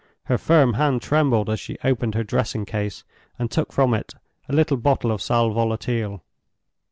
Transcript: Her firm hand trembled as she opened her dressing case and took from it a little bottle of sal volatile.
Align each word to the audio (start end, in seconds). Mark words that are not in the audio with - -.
Her 0.23 0.39
firm 0.39 0.73
hand 0.73 1.03
trembled 1.03 1.47
as 1.47 1.59
she 1.59 1.77
opened 1.83 2.15
her 2.15 2.23
dressing 2.23 2.65
case 2.65 3.03
and 3.37 3.51
took 3.51 3.71
from 3.71 3.93
it 3.93 4.15
a 4.49 4.53
little 4.53 4.77
bottle 4.77 5.11
of 5.11 5.21
sal 5.21 5.51
volatile. 5.51 6.23